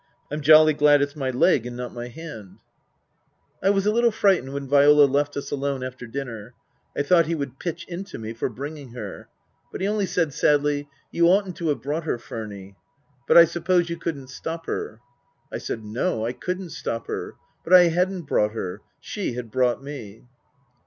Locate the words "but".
9.71-9.81, 13.27-13.37, 17.63-17.73